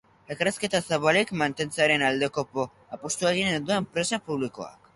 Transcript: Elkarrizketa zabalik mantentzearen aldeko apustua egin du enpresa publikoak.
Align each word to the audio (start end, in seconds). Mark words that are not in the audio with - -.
Elkarrizketa 0.35 0.79
zabalik 0.95 1.33
mantentzearen 1.41 2.05
aldeko 2.09 2.47
apustua 2.97 3.35
egin 3.37 3.69
du 3.71 3.79
enpresa 3.79 4.25
publikoak. 4.31 4.85